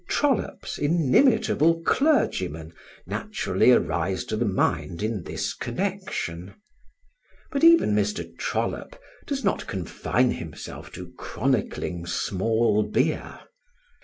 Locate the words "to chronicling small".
10.93-12.81